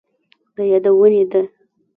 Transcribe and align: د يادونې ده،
د 0.55 0.57
يادونې 0.71 1.23
ده، 1.31 1.41